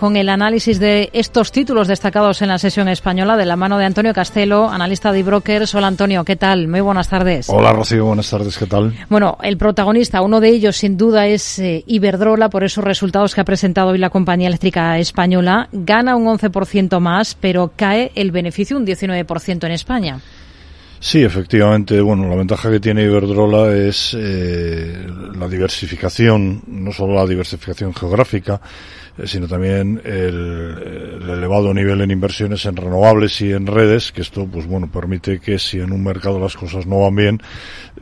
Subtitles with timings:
[0.00, 3.84] con el análisis de estos títulos destacados en la sesión española de la mano de
[3.84, 5.74] Antonio Castelo, analista de brokers.
[5.74, 6.68] Hola Antonio, ¿qué tal?
[6.68, 7.50] Muy buenas tardes.
[7.50, 8.94] Hola Rocío, buenas tardes, ¿qué tal?
[9.10, 13.42] Bueno, el protagonista, uno de ellos sin duda es eh, Iberdrola por esos resultados que
[13.42, 15.68] ha presentado hoy la compañía eléctrica española.
[15.70, 20.20] Gana un 11% más, pero cae el beneficio un 19% en España.
[21.02, 21.98] Sí, efectivamente.
[22.02, 28.60] Bueno, la ventaja que tiene Iberdrola es eh, la diversificación, no solo la diversificación geográfica,
[29.16, 34.46] eh, sino también el, elevado nivel en inversiones en renovables y en redes, que esto,
[34.46, 37.42] pues bueno, permite que si en un mercado las cosas no van bien,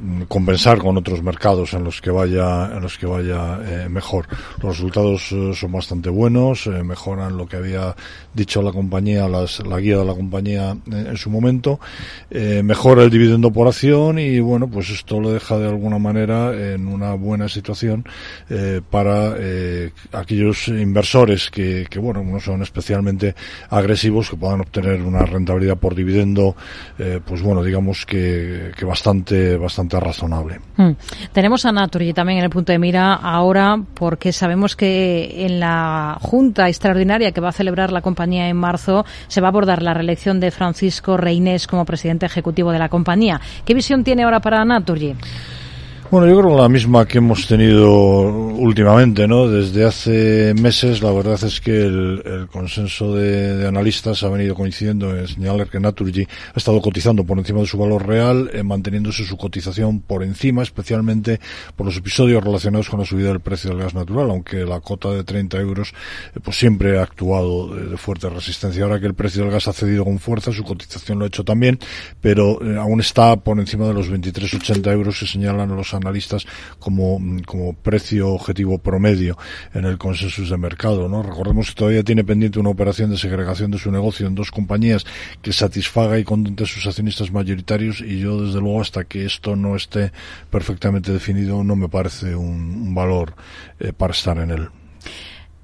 [0.01, 4.27] mm, compensar con otros mercados en los que vaya, en los que vaya eh, mejor.
[4.61, 7.95] Los resultados son bastante buenos, mejoran lo que había
[8.35, 11.79] dicho la compañía, las, la guía de la compañía en su momento,
[12.89, 16.89] mejora el dividendo por acción y bueno, pues esto lo deja de alguna manera en
[16.89, 18.05] una buena situación
[18.91, 19.35] para
[20.13, 23.35] aquellos inversores inversores que, que, bueno, no son especialmente
[23.71, 26.57] agresivos, que puedan obtener una rentabilidad por dividendo,
[26.99, 30.61] eh, pues bueno, digamos que, que bastante, bastante razonable.
[30.77, 30.93] Hmm.
[31.33, 36.19] Tenemos a Naturgy también en el punto de mira ahora, porque sabemos que en la
[36.21, 39.95] Junta Extraordinaria que va a celebrar la compañía en marzo se va a abordar la
[39.95, 43.41] reelección de Francisco Reinés como presidente ejecutivo de la compañía.
[43.65, 45.15] ¿Qué visión tiene ahora para Naturgy?
[46.11, 49.47] Bueno, yo creo la misma que hemos tenido últimamente, ¿no?
[49.47, 55.29] Desde hace meses, la verdad es que el, consenso de, analistas ha venido coincidiendo en
[55.29, 59.37] señalar que Naturgy ha estado cotizando por encima de su valor real, eh, manteniéndose su
[59.37, 61.41] cotización por encima, especialmente
[61.77, 65.11] por los episodios relacionados con la subida del precio del gas natural, aunque la cota
[65.11, 65.93] de 30 euros,
[66.35, 68.85] eh, pues siempre ha actuado de, fuerte resistencia.
[68.85, 71.45] Ahora que el precio del gas ha cedido con fuerza, su cotización lo ha hecho
[71.45, 71.79] también,
[72.23, 76.47] pero eh, aún está por encima de los 23,80 euros que señalan los analistas
[76.79, 79.37] como, como precio objetivo promedio
[79.75, 81.09] en el consenso de mercado.
[81.09, 81.23] ¿no?
[81.23, 85.05] Recordemos que todavía tiene pendiente una operación de segregación de su negocio en dos compañías
[85.43, 89.57] que satisfaga y contente a sus accionistas mayoritarios y yo desde luego hasta que esto
[89.57, 90.13] no esté
[90.51, 93.35] perfectamente definido no me parece un, valor
[93.81, 94.69] eh, para estar en él.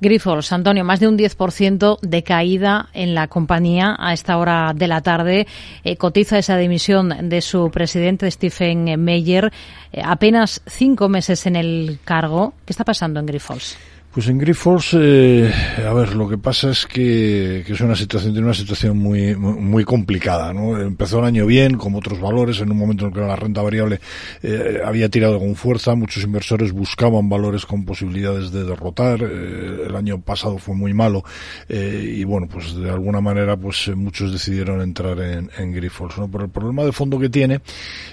[0.04, 4.86] Grifols, Antonio, más de un 10% de caída en la compañía a esta hora de
[4.86, 5.46] la tarde.
[5.82, 9.50] Eh, cotiza esa dimisión de su presidente, Stephen Meyer,
[9.92, 12.52] eh, apenas cinco meses en el cargo.
[12.66, 13.78] ¿Qué está pasando en Grifols?
[14.14, 15.52] Pues en Grifols, eh,
[15.84, 19.34] a ver, lo que pasa es que, que, es una situación, tiene una situación muy,
[19.34, 20.80] muy complicada, ¿no?
[20.80, 23.60] Empezó el año bien, como otros valores, en un momento en el que la renta
[23.60, 23.98] variable
[24.44, 29.96] eh, había tirado con fuerza, muchos inversores buscaban valores con posibilidades de derrotar, eh, el
[29.96, 31.24] año pasado fue muy malo,
[31.68, 36.30] eh, y bueno, pues de alguna manera, pues eh, muchos decidieron entrar en, en ¿no?
[36.30, 37.62] Pero el problema de fondo que tiene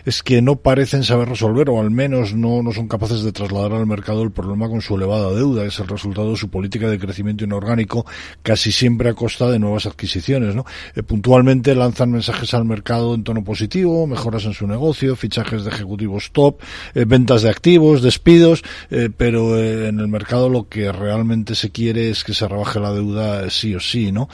[0.04, 3.74] es que no parecen saber resolver, o al menos no, no son capaces de trasladar
[3.74, 6.98] al mercado el problema con su elevada deuda, es el resultado de su política de
[6.98, 8.06] crecimiento inorgánico,
[8.42, 10.56] casi siempre a costa de nuevas adquisiciones.
[10.56, 10.66] ¿no?
[10.96, 15.70] Eh, puntualmente lanzan mensajes al mercado en tono positivo, mejoras en su negocio, fichajes de
[15.70, 16.60] ejecutivos top,
[16.96, 22.10] eh, ventas de activos, despidos, eh, pero en el mercado lo que realmente se quiere
[22.10, 24.12] es que se rebaje la deuda sí o sí.
[24.12, 24.30] ¿no?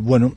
[0.00, 0.34] bueno,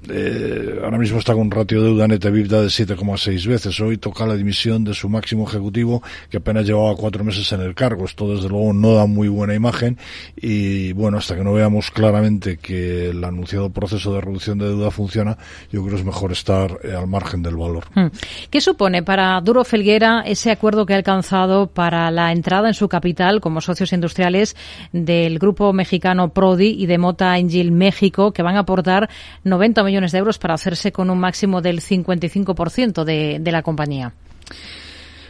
[0.84, 3.80] ahora mismo está con un ratio de deuda neta EBITDA de 7,6 veces.
[3.80, 7.76] Hoy toca la dimisión de su máximo ejecutivo que apenas llevaba cuatro meses en el
[7.76, 8.06] cargo.
[8.06, 9.98] Esto desde luego no da muy buena imagen
[10.40, 14.92] y bueno, hasta que no veamos claramente que el anunciado proceso de reducción de deuda
[14.92, 15.38] funciona,
[15.72, 17.86] yo creo que es mejor estar eh, al margen del valor.
[17.96, 18.08] Hmm.
[18.52, 22.88] ¿Qué supone para Duro Felguera ese acuerdo que ha alcanzado para la entrada en su
[22.88, 24.56] capital como socios industriales
[24.92, 29.10] del grupo mexicano Prodi y de Mota Angel México, que van a aportar
[29.44, 34.14] 90 millones de euros para hacerse con un máximo del 55% de, de la compañía?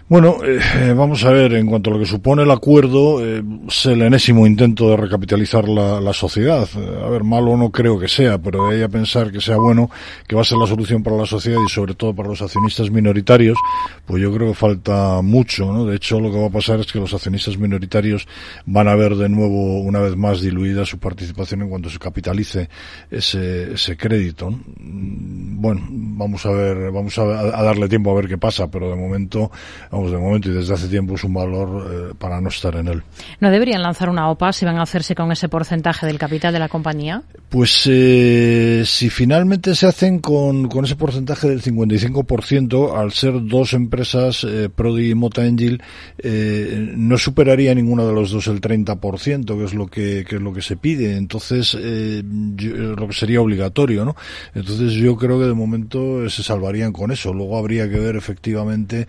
[0.09, 3.87] Bueno, eh, vamos a ver, en cuanto a lo que supone el acuerdo, eh, es
[3.87, 6.65] el enésimo intento de recapitalizar la, la, sociedad.
[6.77, 9.57] Eh, a ver, malo no creo que sea, pero de ahí a pensar que sea
[9.57, 9.91] bueno,
[10.25, 12.89] que va a ser la solución para la sociedad y sobre todo para los accionistas
[12.89, 13.57] minoritarios,
[14.05, 15.85] pues yo creo que falta mucho, ¿no?
[15.85, 18.29] De hecho, lo que va a pasar es que los accionistas minoritarios
[18.65, 22.69] van a ver de nuevo, una vez más, diluida su participación en cuanto se capitalice
[23.11, 24.51] ese, ese crédito.
[24.51, 25.81] Mm, bueno,
[26.17, 29.51] vamos a ver, vamos a, a darle tiempo a ver qué pasa, pero de momento
[29.91, 32.87] vamos, de momento y desde hace tiempo es un valor eh, para no estar en
[32.87, 33.03] él.
[33.39, 36.59] ¿No deberían lanzar una OPA si van a hacerse con ese porcentaje del capital de
[36.59, 37.21] la compañía?
[37.49, 43.73] Pues eh, si finalmente se hacen con, con ese porcentaje del 55%, al ser dos
[43.73, 45.81] empresas, eh, Prodi y Mota Angel,
[46.17, 50.41] eh, no superaría ninguna de los dos el 30%, que es lo que, que es
[50.41, 51.15] lo que se pide.
[51.15, 54.15] Entonces, eh, lo que sería obligatorio, ¿no?
[54.53, 57.33] Entonces yo creo que de momento se salvarían con eso.
[57.33, 59.07] Luego habría que ver efectivamente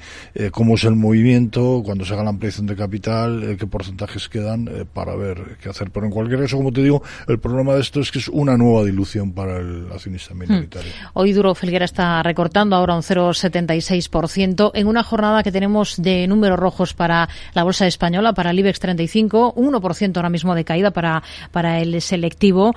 [0.53, 4.69] cómo veremos el movimiento cuando se haga la ampliación de capital, eh, qué porcentajes quedan
[4.93, 5.91] para ver qué hacer.
[5.91, 8.57] Pero en cualquier caso, como te digo, el problema de esto es que es una
[8.57, 10.39] nueva dilución para el accionista hmm.
[10.39, 10.93] minoritario.
[11.15, 16.59] Hoy Duro Felguera está recortando ahora un 0,76% en una jornada que tenemos de números
[16.59, 21.23] rojos para la bolsa española, para el IBEX 35, 1% ahora mismo de caída para,
[21.51, 22.75] para el selectivo.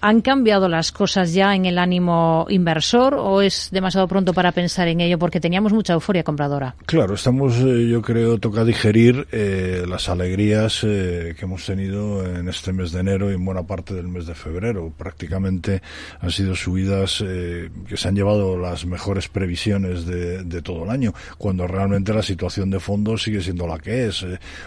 [0.00, 4.88] ¿Han cambiado las cosas ya en el ánimo inversor o es demasiado pronto para pensar
[4.88, 6.74] en ello porque teníamos mucha euforia compradora?
[6.86, 12.48] Claro, estamos, eh, yo creo, toca digerir eh, las alegrías eh, que hemos tenido en
[12.48, 14.92] este mes de enero y en buena parte del mes de febrero.
[14.96, 15.82] Prácticamente
[16.20, 21.12] han sido subidas que se han llevado las mejores previsiones de, de, todo el año,
[21.38, 24.24] cuando realmente la situación de fondo sigue siendo la que es.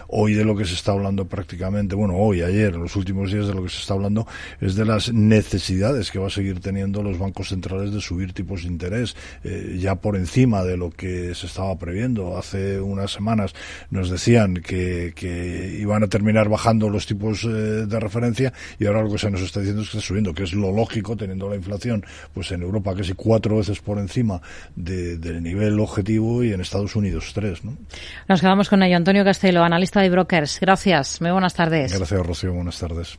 [0.08, 3.46] hoy de lo que se está hablando prácticamente, bueno, hoy, ayer, en los últimos días
[3.46, 4.26] de lo que se está hablando
[4.60, 8.62] es de las necesidades que va a seguir teniendo los bancos centrales de subir tipos
[8.62, 12.38] de interés eh, ya por encima de lo que se estaba previendo.
[12.38, 13.52] Hace unas semanas
[13.90, 19.02] nos decían que, que iban a terminar bajando los tipos eh, de referencia y ahora
[19.02, 21.48] lo que se nos está diciendo es que está subiendo, que es lo lógico teniendo
[21.48, 24.40] la inflación pues en Europa casi cuatro veces por encima
[24.74, 27.64] de, del nivel objetivo y en Estados Unidos tres.
[27.64, 27.76] ¿no?
[28.28, 28.96] Nos quedamos con ello.
[28.96, 30.60] Antonio Castelo, analista de brokers.
[30.60, 31.20] Gracias.
[31.20, 31.96] Muy buenas tardes.
[31.96, 32.52] Gracias, Rocío.
[32.52, 33.14] Buenas tardes.